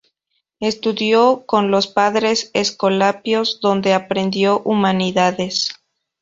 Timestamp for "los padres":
1.69-2.49